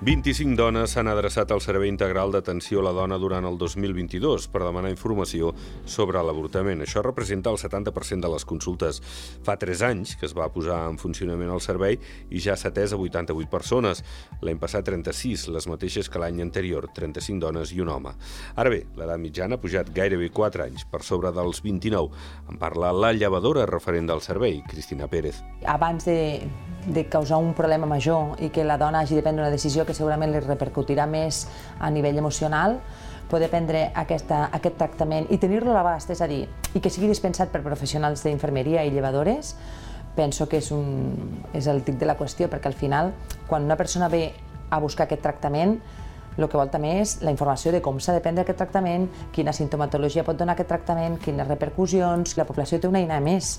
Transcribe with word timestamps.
25 0.00 0.56
dones 0.56 0.94
s'han 0.94 1.10
adreçat 1.12 1.50
al 1.52 1.60
Servei 1.60 1.90
Integral 1.92 2.30
d'Atenció 2.32 2.80
a 2.80 2.86
la 2.86 2.92
Dona 2.96 3.18
durant 3.20 3.44
el 3.44 3.58
2022 3.60 4.46
per 4.48 4.62
demanar 4.64 4.88
informació 4.88 5.50
sobre 5.84 6.22
l'avortament. 6.24 6.80
Això 6.80 7.02
representa 7.04 7.52
el 7.52 7.58
70% 7.60 8.24
de 8.24 8.30
les 8.32 8.46
consultes. 8.48 9.02
Fa 9.44 9.58
3 9.60 9.82
anys 9.90 10.14
que 10.16 10.24
es 10.24 10.32
va 10.32 10.48
posar 10.54 10.78
en 10.88 10.96
funcionament 10.96 11.52
el 11.52 11.60
servei 11.60 11.98
i 12.30 12.40
ja 12.40 12.56
s'ha 12.56 12.70
atès 12.72 12.94
a 12.96 12.96
88 12.96 13.52
persones. 13.52 14.00
L'any 14.40 14.56
passat 14.62 14.88
36, 14.88 15.50
les 15.52 15.68
mateixes 15.68 16.08
que 16.08 16.24
l'any 16.24 16.40
anterior, 16.40 16.88
35 16.96 17.44
dones 17.44 17.76
i 17.76 17.84
un 17.84 17.92
home. 17.92 18.14
Ara 18.56 18.72
bé, 18.72 18.86
l'edat 18.96 19.20
mitjana 19.20 19.60
ha 19.60 19.60
pujat 19.60 19.92
gairebé 19.92 20.30
4 20.32 20.64
anys, 20.64 20.88
per 20.88 21.02
sobre 21.04 21.28
dels 21.28 21.60
29. 21.60 22.08
En 22.48 22.56
parla 22.56 22.94
la 22.96 23.12
llevadora 23.12 23.68
referent 23.68 24.08
del 24.08 24.24
servei, 24.24 24.62
Cristina 24.64 25.12
Pérez. 25.12 25.44
Abans 25.68 26.08
de, 26.08 26.40
de 26.88 27.04
causar 27.12 27.36
un 27.44 27.52
problema 27.52 27.84
major 27.84 28.40
i 28.40 28.48
que 28.48 28.64
la 28.64 28.80
dona 28.80 29.04
hagi 29.04 29.20
de 29.20 29.28
prendre 29.28 29.44
una 29.44 29.52
decisió 29.52 29.84
que 29.84 29.94
segurament 30.00 30.32
li 30.32 30.42
repercutirà 30.42 31.06
més 31.06 31.44
a 31.78 31.92
nivell 31.92 32.18
emocional, 32.18 32.80
poder 33.30 33.48
prendre 33.52 33.86
aquesta, 33.94 34.48
aquest 34.56 34.76
tractament 34.80 35.28
i 35.30 35.38
tenir-lo 35.38 35.70
a 35.70 35.78
l'abast, 35.78 36.10
és 36.10 36.20
a 36.20 36.28
dir, 36.28 36.42
i 36.74 36.82
que 36.82 36.90
sigui 36.90 37.08
dispensat 37.08 37.52
per 37.52 37.62
professionals 37.62 38.24
d'infermeria 38.26 38.82
i 38.84 38.90
llevadores, 38.90 39.54
penso 40.16 40.48
que 40.50 40.58
és, 40.58 40.72
un, 40.74 41.42
és 41.54 41.70
el 41.70 41.84
tic 41.86 42.00
de 42.00 42.08
la 42.10 42.18
qüestió, 42.18 42.50
perquè 42.50 42.72
al 42.72 42.78
final, 42.78 43.14
quan 43.46 43.64
una 43.68 43.78
persona 43.78 44.10
ve 44.10 44.32
a 44.70 44.78
buscar 44.82 45.06
aquest 45.06 45.22
tractament, 45.22 45.78
el 46.38 46.48
que 46.48 46.56
vol 46.56 46.70
també 46.72 46.94
és 47.00 47.18
la 47.26 47.32
informació 47.34 47.72
de 47.74 47.82
com 47.84 47.98
s'ha 48.00 48.14
de 48.16 48.22
prendre 48.24 48.44
aquest 48.46 48.58
tractament, 48.58 49.08
quina 49.34 49.52
sintomatologia 49.52 50.24
pot 50.24 50.38
donar 50.38 50.54
aquest 50.56 50.70
tractament, 50.72 51.18
quines 51.20 51.48
repercussions... 51.48 52.36
La 52.38 52.46
població 52.48 52.80
té 52.80 52.88
una 52.88 53.02
eina 53.02 53.18
més. 53.20 53.58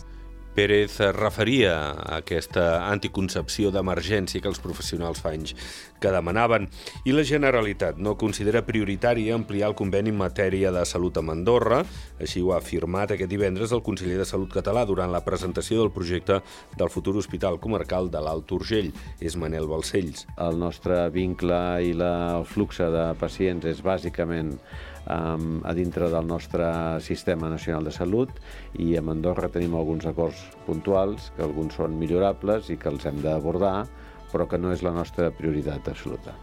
Pérez 0.56 0.98
referia 1.16 1.76
a 1.92 2.18
aquesta 2.20 2.88
anticoncepció 2.92 3.72
d'emergència 3.72 4.42
que 4.44 4.50
els 4.52 4.60
professionals 4.60 5.22
fa 5.24 5.32
anys 5.32 5.56
que 6.02 6.12
demanaven 6.12 6.68
i 7.06 7.14
la 7.16 7.24
Generalitat 7.28 8.00
no 8.02 8.18
considera 8.20 8.66
prioritari 8.68 9.30
ampliar 9.32 9.70
el 9.70 9.78
conveni 9.80 10.12
en 10.12 10.20
matèria 10.20 10.74
de 10.76 10.84
salut 10.90 11.18
amb 11.22 11.32
Andorra. 11.32 11.82
Així 12.20 12.42
ho 12.42 12.52
ha 12.52 12.60
afirmat 12.60 13.14
aquest 13.16 13.32
divendres 13.32 13.72
el 13.72 13.84
conseller 13.86 14.18
de 14.20 14.28
Salut 14.28 14.52
català 14.52 14.84
durant 14.90 15.12
la 15.14 15.24
presentació 15.24 15.80
del 15.80 15.94
projecte 15.96 16.42
del 16.78 16.92
futur 16.92 17.16
Hospital 17.22 17.60
Comarcal 17.64 18.12
de 18.12 18.20
l'Alt 18.20 18.52
Urgell. 18.52 18.92
És 19.22 19.38
Manel 19.38 19.70
Balcells. 19.70 20.26
El 20.42 20.60
nostre 20.60 21.04
vincle 21.14 21.62
i 21.86 21.94
la, 21.98 22.14
el 22.40 22.48
flux 22.50 22.82
de 22.82 23.12
pacients 23.22 23.68
és 23.70 23.84
bàsicament 23.86 24.58
um, 25.06 25.62
a 25.64 25.74
dintre 25.74 26.10
del 26.12 26.28
nostre 26.28 26.68
sistema 27.02 27.50
nacional 27.50 27.88
de 27.88 27.96
salut 27.96 28.30
i 28.80 28.96
a 28.98 29.04
Andorra 29.04 29.50
tenim 29.50 29.76
alguns 29.76 30.06
acords 30.06 30.44
puntuals, 30.68 31.32
que 31.36 31.44
alguns 31.44 31.76
són 31.80 31.98
millorables 32.00 32.70
i 32.70 32.78
que 32.78 32.90
els 32.90 33.06
hem 33.06 33.22
d'abordar, 33.24 33.88
però 34.32 34.48
que 34.48 34.58
no 34.62 34.72
és 34.72 34.84
la 34.84 34.96
nostra 34.96 35.32
prioritat 35.32 35.92
absoluta. 35.92 36.36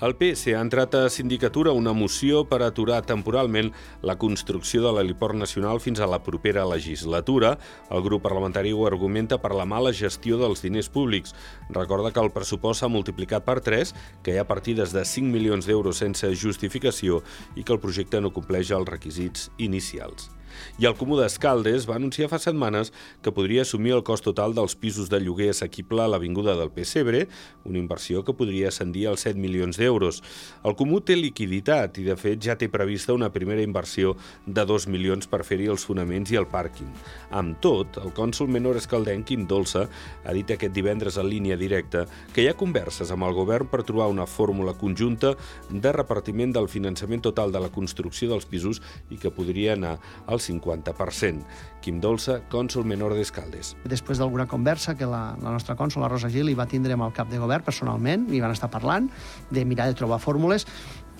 El 0.00 0.14
PS 0.16 0.54
ha 0.56 0.60
entrat 0.64 0.94
a 0.96 1.10
sindicatura 1.12 1.74
una 1.76 1.92
moció 1.92 2.38
per 2.48 2.62
aturar 2.64 3.02
temporalment 3.04 3.68
la 4.00 4.14
construcció 4.22 4.80
de 4.80 4.94
l'heliport 4.96 5.36
nacional 5.36 5.82
fins 5.84 6.00
a 6.00 6.08
la 6.08 6.22
propera 6.24 6.64
legislatura. 6.64 7.50
El 7.92 8.00
grup 8.06 8.24
parlamentari 8.24 8.72
ho 8.72 8.86
argumenta 8.88 9.36
per 9.44 9.52
la 9.52 9.68
mala 9.68 9.92
gestió 9.92 10.40
dels 10.40 10.64
diners 10.64 10.88
públics. 10.88 11.36
Recorda 11.68 12.14
que 12.16 12.24
el 12.24 12.32
pressupost 12.32 12.80
s'ha 12.80 12.88
multiplicat 12.88 13.44
per 13.44 13.60
3, 13.60 13.92
que 14.24 14.32
hi 14.32 14.40
ha 14.40 14.48
partides 14.48 14.96
de 14.96 15.04
5 15.04 15.36
milions 15.36 15.68
d'euros 15.68 16.00
sense 16.00 16.32
justificació 16.32 17.20
i 17.52 17.60
que 17.60 17.76
el 17.76 17.84
projecte 17.84 18.24
no 18.24 18.32
compleix 18.32 18.72
els 18.72 18.88
requisits 18.88 19.50
inicials. 19.58 20.30
I 20.78 20.86
el 20.88 20.96
Comú 20.98 21.18
d'Escaldes 21.18 21.86
va 21.88 21.96
anunciar 21.98 22.30
fa 22.32 22.38
setmanes 22.42 22.92
que 23.22 23.32
podria 23.34 23.62
assumir 23.62 23.94
el 23.96 24.04
cost 24.06 24.24
total 24.26 24.54
dels 24.56 24.76
pisos 24.78 25.10
de 25.12 25.20
lloguer 25.20 25.50
assequible 25.54 26.02
a 26.04 26.08
l'Avinguda 26.10 26.56
del 26.58 26.72
Pessebre, 26.74 27.26
una 27.64 27.80
inversió 27.80 28.24
que 28.24 28.34
podria 28.36 28.68
ascendir 28.68 29.06
als 29.08 29.26
7 29.26 29.38
milions 29.40 29.78
d'euros. 29.80 30.22
El 30.64 30.76
Comú 30.78 31.00
té 31.00 31.16
liquiditat 31.18 32.00
i, 32.00 32.06
de 32.08 32.16
fet, 32.20 32.40
ja 32.44 32.56
té 32.58 32.70
prevista 32.72 33.16
una 33.16 33.30
primera 33.34 33.62
inversió 33.62 34.16
de 34.46 34.64
2 34.66 34.88
milions 34.92 35.28
per 35.30 35.42
fer-hi 35.46 35.70
els 35.72 35.84
fonaments 35.86 36.32
i 36.32 36.38
el 36.40 36.48
pàrquing. 36.50 36.90
Amb 37.30 37.60
tot, 37.64 38.00
el 38.02 38.14
cònsul 38.16 38.50
menor 38.50 38.80
escaldenc, 38.80 39.26
Quim 39.30 39.46
Dolça, 39.50 39.86
ha 40.24 40.34
dit 40.36 40.50
aquest 40.50 40.74
divendres 40.74 41.18
en 41.20 41.28
línia 41.28 41.58
directa 41.60 42.06
que 42.34 42.42
hi 42.42 42.48
ha 42.50 42.56
converses 42.58 43.12
amb 43.12 43.26
el 43.28 43.36
govern 43.36 43.68
per 43.70 43.84
trobar 43.86 44.08
una 44.10 44.26
fórmula 44.26 44.74
conjunta 44.78 45.34
de 45.70 45.92
repartiment 45.92 46.54
del 46.56 46.68
finançament 46.68 47.22
total 47.24 47.52
de 47.52 47.62
la 47.62 47.70
construcció 47.72 48.30
dels 48.30 48.48
pisos 48.48 48.80
i 49.10 49.18
que 49.20 49.32
podria 49.34 49.74
anar 49.76 49.96
al 50.26 50.39
50%. 50.40 51.44
Quim 51.84 52.00
Dolça, 52.02 52.40
cònsul 52.52 52.84
menor 52.88 53.14
d'Escaldes. 53.16 53.74
Després 53.88 54.20
d'alguna 54.20 54.48
conversa 54.50 54.96
que 54.98 55.08
la, 55.08 55.36
la 55.40 55.54
nostra 55.54 55.76
cònsul, 55.78 56.02
la 56.04 56.10
Rosa 56.12 56.28
Gil, 56.32 56.50
hi 56.50 56.58
va 56.58 56.68
tindre 56.68 56.96
amb 56.96 57.06
el 57.08 57.14
cap 57.16 57.30
de 57.30 57.40
govern 57.40 57.64
personalment, 57.64 58.26
i 58.34 58.42
van 58.42 58.56
estar 58.56 58.70
parlant 58.72 59.08
de 59.50 59.64
mirar 59.64 59.88
de 59.90 59.96
trobar 59.98 60.20
fórmules 60.20 60.66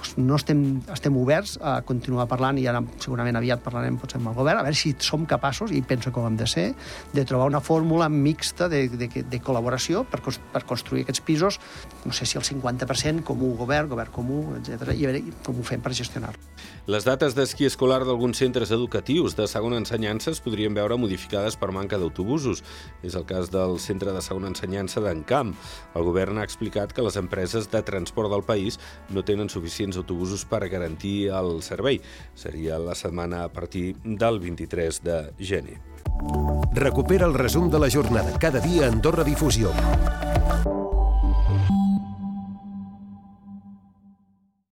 doncs 0.00 0.16
no 0.16 0.36
estem, 0.36 0.80
estem 0.92 1.16
oberts 1.20 1.56
a 1.60 1.80
continuar 1.86 2.26
parlant 2.30 2.58
i 2.58 2.66
ara 2.70 2.80
segurament 3.02 3.36
aviat 3.36 3.62
parlarem 3.64 3.98
potser 4.00 4.20
amb 4.20 4.32
el 4.32 4.38
govern, 4.38 4.60
a 4.60 4.64
veure 4.64 4.78
si 4.78 4.94
som 4.98 5.26
capaços, 5.28 5.72
i 5.72 5.82
penso 5.82 6.12
que 6.12 6.20
ho 6.20 6.26
hem 6.26 6.38
de 6.40 6.46
ser, 6.48 6.66
de 7.12 7.24
trobar 7.28 7.48
una 7.50 7.60
fórmula 7.60 8.08
mixta 8.08 8.68
de, 8.68 8.86
de, 8.88 9.08
de 9.08 9.40
col·laboració 9.44 10.04
per, 10.08 10.22
per 10.24 10.64
construir 10.64 11.04
aquests 11.04 11.24
pisos, 11.26 11.60
no 12.04 12.16
sé 12.16 12.26
si 12.26 12.40
el 12.40 12.46
50% 12.46 13.24
comú 13.26 13.52
govern, 13.58 13.90
govern 13.92 14.12
comú, 14.14 14.42
etc 14.60 14.94
i 14.96 15.04
a 15.04 15.12
veure 15.12 15.36
com 15.44 15.60
ho 15.60 15.66
fem 15.66 15.82
per 15.82 15.92
gestionar. 15.96 16.32
Les 16.90 17.04
dates 17.06 17.36
d'esquí 17.36 17.66
escolar 17.68 18.00
d'alguns 18.06 18.40
centres 18.40 18.72
educatius 18.74 19.36
de 19.38 19.46
segona 19.50 19.78
ensenyança 19.78 20.32
es 20.32 20.40
podrien 20.42 20.74
veure 20.74 20.96
modificades 20.98 21.56
per 21.60 21.70
manca 21.76 21.98
d'autobusos. 22.00 22.64
És 23.06 23.14
el 23.18 23.26
cas 23.28 23.50
del 23.52 23.78
centre 23.82 24.14
de 24.16 24.22
segona 24.24 24.50
ensenyança 24.50 25.02
d'Encamp. 25.04 25.52
El 25.94 26.06
govern 26.08 26.40
ha 26.40 26.46
explicat 26.46 26.94
que 26.96 27.04
les 27.04 27.18
empreses 27.20 27.68
de 27.70 27.82
transport 27.86 28.32
del 28.32 28.44
país 28.46 28.80
no 29.10 29.22
tenen 29.26 29.52
suficient 29.52 29.89
suficients 29.90 29.96
autobusos 29.96 30.44
per 30.44 30.68
garantir 30.68 31.30
el 31.30 31.62
servei. 31.62 32.00
Seria 32.34 32.78
la 32.78 32.94
setmana 32.94 33.44
a 33.44 33.52
partir 33.52 33.96
del 34.04 34.40
23 34.40 35.02
de 35.02 35.32
gener. 35.38 35.80
Recupera 36.72 37.26
el 37.26 37.34
resum 37.34 37.70
de 37.70 37.78
la 37.78 37.90
jornada 37.90 38.38
cada 38.38 38.60
dia 38.60 38.86
a 38.86 38.92
Andorra 38.92 39.24
Difusió. 39.24 39.70